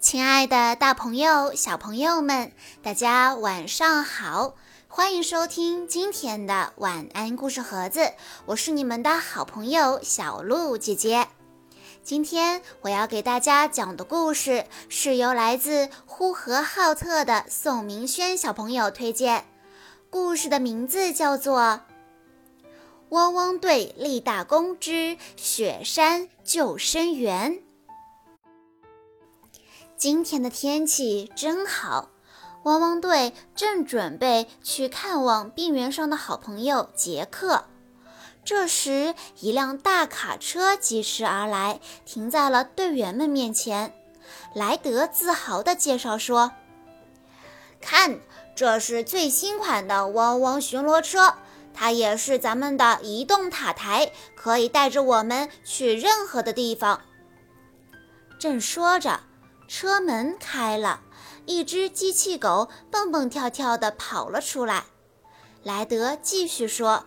[0.00, 2.52] 亲爱的，大朋友、小朋友们，
[2.82, 4.54] 大家晚上好！
[4.88, 8.14] 欢迎收听今天的晚安故事盒子，
[8.46, 11.28] 我是你们的好朋友小鹿姐姐。
[12.02, 19.44] 今天我要给大家讲的故事是由来自呼和浩特的宋明轩小朋友推荐，
[20.08, 21.60] 故事的名字叫做
[23.10, 27.52] 《汪汪队立大功之雪山救生员》。
[30.00, 32.08] 今天的天气真好，
[32.62, 37.64] 汪汪队正准备去看望病原上的好朋友杰克。
[38.42, 43.92] 这时，一辆大卡车疾驰而来，停在了队员们面前。
[44.54, 46.52] 莱德自豪地介绍说
[47.78, 48.20] ：“看，
[48.56, 51.34] 这是最新款的汪汪巡逻车，
[51.74, 57.02] 它也是咱们的移动塔台，可以带着我们去任何的地方。”
[58.40, 59.20] 正说着。
[59.72, 61.00] 车门开了，
[61.46, 64.86] 一只机器狗蹦蹦跳跳地跑了出来。
[65.62, 67.04] 莱德继续说：“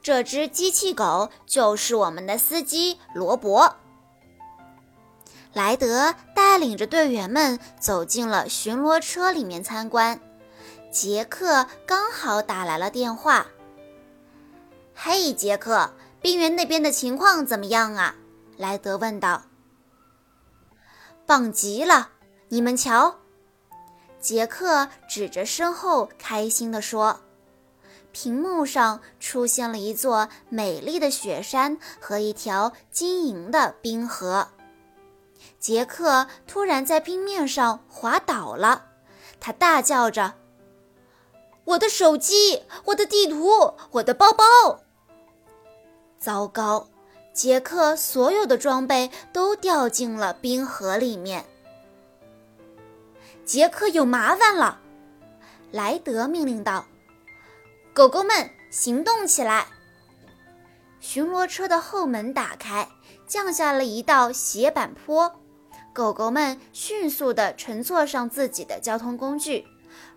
[0.00, 3.74] 这只机器狗就是我们的司机罗伯。”
[5.52, 10.20] 莱德带领着队员们走进了巡逻车里面参观。
[10.92, 13.48] 杰克刚好打来了电话
[14.94, 18.14] ：“嘿，杰克，冰原那边的情况怎么样啊？”
[18.56, 19.42] 莱德问道。
[21.26, 22.10] 棒极了！
[22.48, 23.16] 你们瞧，
[24.20, 27.20] 杰克指着身后，开心地说
[28.12, 34.48] ：“屏幕上出现了一座美丽的雪山和一条晶莹的冰河。”
[35.58, 38.86] 杰克突然在冰面上滑倒了，
[39.40, 40.34] 他大叫着
[41.64, 44.44] ：“我的手机，我的地图，我的包包！”
[46.20, 46.88] 糟糕！
[47.34, 51.44] 杰克所有的装备都掉进了冰河里面。
[53.44, 54.78] 杰克有麻烦了，
[55.72, 56.86] 莱德命令道
[57.92, 59.66] ：“狗狗们，行动起来！”
[61.00, 62.88] 巡逻车的后门打开，
[63.26, 65.40] 降下了一道斜板坡。
[65.92, 69.66] 狗狗们迅速地乘坐上自己的交通工具。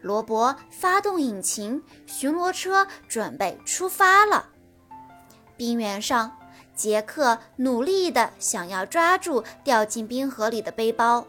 [0.00, 4.50] 罗伯发动引擎，巡逻车准备出发了。
[5.56, 6.36] 冰原上。
[6.76, 11.26] 杰克努力地想要抓住掉进冰河里的背包，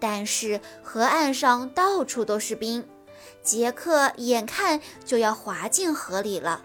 [0.00, 2.88] 但是河岸上到处都是冰，
[3.42, 6.64] 杰克眼看就要滑进河里了。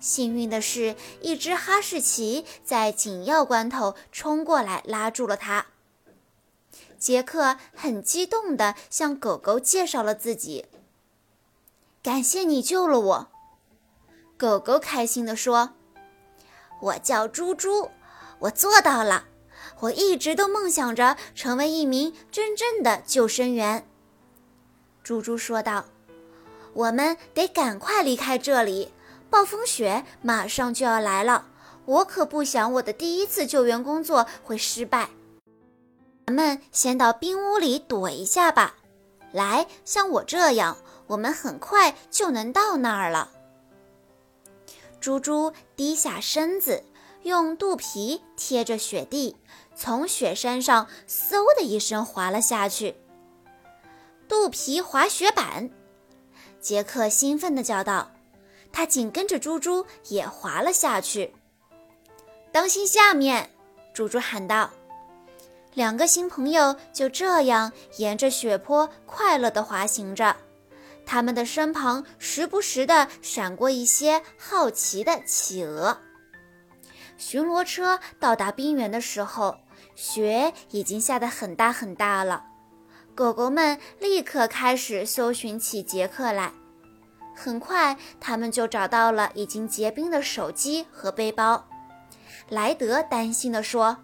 [0.00, 5.66] 幸运的是，一只哈士奇在紧要关头冲过来拉住了他。
[6.98, 10.66] 杰克很激动地向狗狗介绍了自己
[12.02, 13.28] ：“感谢你救了我。”
[14.38, 15.74] 狗狗开心地说。
[16.82, 17.88] 我叫猪猪，
[18.40, 19.26] 我做到了。
[19.78, 23.86] 我一直都梦想着成为一名真正的救生员。
[25.04, 25.84] 猪猪说道
[26.74, 28.92] ：“我们得赶快离开这里，
[29.30, 31.46] 暴风雪马上就要来了。
[31.84, 35.08] 我可不想我的第一次救援工作会失败。
[36.26, 38.74] 咱们先到冰屋里躲一下吧。
[39.30, 40.76] 来，像我这样，
[41.06, 43.30] 我们很快就能到那儿了。”
[45.02, 46.84] 猪猪低下身子，
[47.24, 49.36] 用肚皮贴着雪地，
[49.74, 52.94] 从雪山上嗖的一声滑了下去。
[54.28, 55.68] 肚皮滑雪板，
[56.60, 58.12] 杰克兴奋地叫道。
[58.72, 61.34] 他紧跟着猪猪也滑了下去。
[62.52, 63.50] 当心下面！
[63.92, 64.70] 猪猪喊道。
[65.74, 70.36] 两个新朋友就这样沿着雪坡快乐地滑行着。
[71.04, 75.98] 他们的身旁时不时地闪过一些好奇的企鹅。
[77.18, 79.56] 巡逻车到达冰原的时候，
[79.94, 82.44] 雪已经下得很大很大了。
[83.14, 86.52] 狗狗们立刻开始搜寻起杰克来。
[87.34, 91.68] 很快，他们就找到了已经结冰的手机和背包。
[92.48, 93.98] 莱德担心地说：“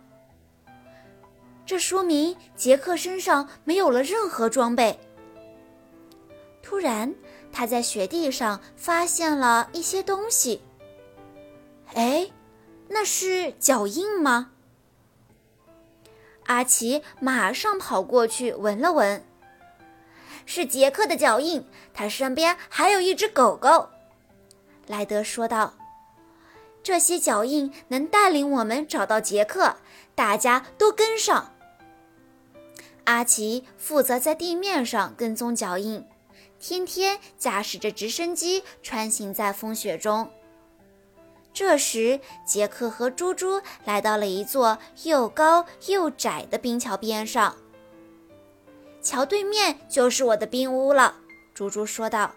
[1.67, 4.99] 这说明杰克身上没有了任何装备。”
[6.69, 7.15] 突然，
[7.51, 10.61] 他在雪地上发现了一些东西。
[11.95, 12.31] 哎，
[12.89, 14.51] 那是脚印吗？
[16.45, 19.25] 阿奇马上跑过去闻了闻，
[20.45, 21.65] 是杰克的脚印。
[21.95, 23.89] 他身边还有一只狗狗。
[24.87, 25.73] 莱德说道
[26.85, 29.77] ：“这些脚印能带领我们找到杰克，
[30.15, 31.55] 大家都跟上。”
[33.05, 36.05] 阿奇负责在地面上跟踪脚印。
[36.61, 40.31] 天天驾驶着直升机穿行在风雪中。
[41.53, 47.57] 这时，杰克和猪猪来到了一座又高又窄的冰桥边上。
[49.01, 51.17] 桥对面就是我的冰屋了。”
[51.55, 52.35] 猪猪说道。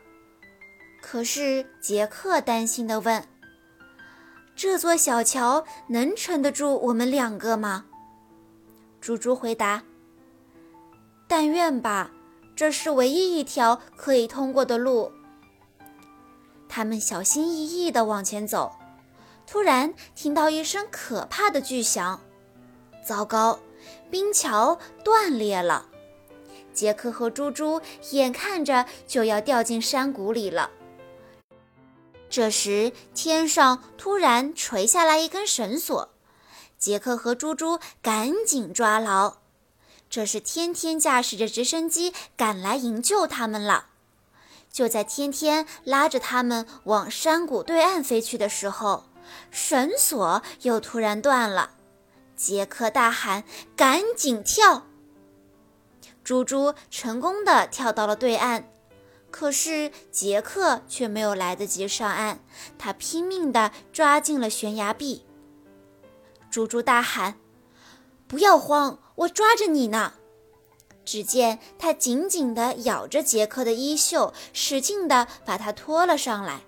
[1.02, 3.28] 可是杰克担心地问
[4.56, 7.86] ：“这座小桥能撑得住我们两个吗？”
[9.02, 9.84] 猪猪回答
[11.28, 12.12] ：“但愿吧，
[12.62, 15.12] 这是唯一一条可以通过的路。”
[16.70, 18.76] 他们小心翼翼地往前走，
[19.48, 22.22] 突然听到一声可怕的巨响。
[23.04, 23.58] 糟糕，
[24.12, 25.88] 冰桥断裂了！
[26.72, 27.82] 杰克和猪猪
[28.12, 30.70] 眼看着就要掉进山谷里了。
[32.30, 36.10] 这时，天上突然垂下来一根绳索，
[36.78, 39.41] 杰克和猪猪赶紧抓牢。
[40.12, 43.88] 这是天天驾驶着直升机赶来营救他们了。
[44.70, 49.06] 就在天天拉着他们往山谷对岸飞去的时候，
[49.50, 51.72] 绳索又突然断了。
[52.36, 53.46] 杰克大喊
[53.78, 54.88] ：“赶紧跳！”
[56.26, 58.70] 猪猪成功的跳到了对岸。
[59.30, 62.44] 可是杰克却没有来得及上岸，
[62.78, 65.26] 他拼命的抓进了悬崖壁。
[66.50, 67.36] 猪猪大喊
[68.32, 70.14] ：“不要慌，我抓着你呢！”
[71.04, 76.62] 只见他紧紧地咬着杰克的衣袖，使劲地把他拖了上来。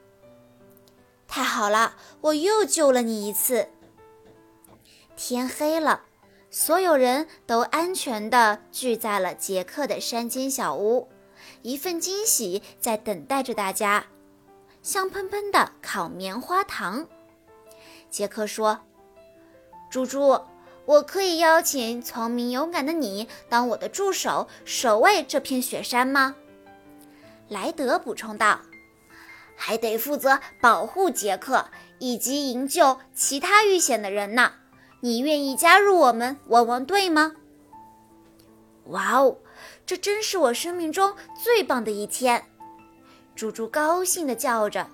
[1.25, 3.69] 太好了，我又救了你一次。
[5.15, 6.01] 天黑了，
[6.51, 11.07] 所有人都安全地聚在了杰克的山间小屋。
[11.61, 14.07] 一份惊喜在等待着大家，
[14.81, 17.07] 香喷喷的烤棉花糖。
[18.09, 18.81] 杰克说
[19.89, 20.41] ：“猪猪，
[20.85, 26.35] 我可以邀请聪明勇敢的你当我的助手，守卫这片雪山吗？”
[27.49, 28.59] 莱德补充道
[29.55, 31.65] ：“还得负责保护杰克
[31.99, 34.53] 以及营救其他遇险的人呢。
[35.01, 37.33] 你愿意加入我们汪汪队吗？”
[38.87, 39.37] 哇哦！
[39.85, 42.43] 这真是我生命中最棒的一天，
[43.35, 44.87] 猪猪高兴地叫着，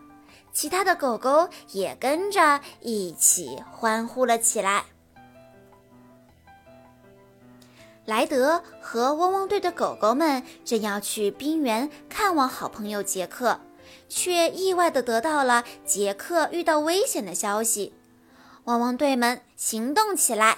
[0.52, 4.86] 其他的狗狗也跟着一起欢呼了起来。
[8.10, 13.60] 莱德和汪汪队的狗狗们正要去冰原看望好朋友杰克，
[14.08, 17.94] 却意外地得到了杰克遇到危险的消息。
[18.64, 20.58] 汪汪队们行动起来！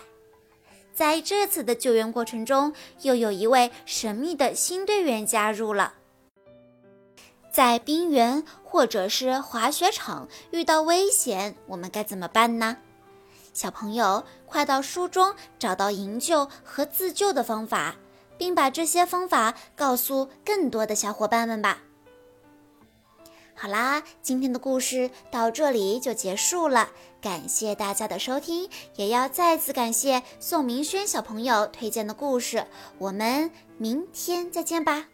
[0.93, 5.95] 在这次的救援过程中，又有一位神秘的新队员加入了。
[7.51, 12.77] 在冰原或者是滑雪场遇到危险，我们该怎么办呢？
[13.53, 17.95] 小朋友，快到书中找到营救和自救的方法，
[18.37, 21.79] 并把这些方法告诉更多的小伙伴们吧。
[23.53, 26.89] 好啦，今天的故事到这里就结束了，
[27.21, 32.65] 感谢大家的收听，也要再次感谢宋明轩小朋友推荐的故事，
[32.97, 35.05] 我们明天再见吧。